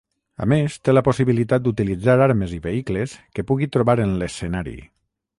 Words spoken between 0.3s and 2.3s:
A més té la possibilitat d'utilitzar